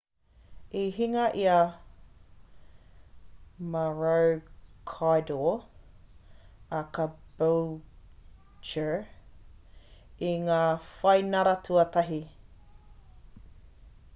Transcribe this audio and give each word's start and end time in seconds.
i 0.83 0.83
hinga 0.93 1.23
i 1.41 1.43
a 1.55 1.57
maroochydore 3.73 5.51
a 6.79 6.81
caboolture 6.99 8.97
i 10.31 10.33
ngā 10.49 10.59
whainara 10.89 11.55
tuatahi 11.69 12.19